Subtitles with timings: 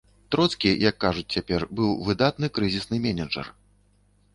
[0.35, 3.57] Троцкі, як кажуць цяпер, быў выдатны крызісны менеджар.